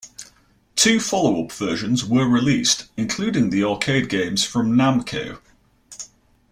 Two 0.75 0.99
follow 0.99 1.45
up 1.45 1.51
versions 1.51 2.03
were 2.03 2.27
released, 2.27 2.87
including 2.97 3.51
the 3.51 3.63
arcade 3.63 4.09
games 4.09 4.43
from 4.43 4.71
Namco. 4.71 5.37